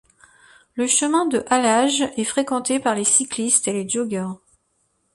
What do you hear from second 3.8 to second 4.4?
joggers.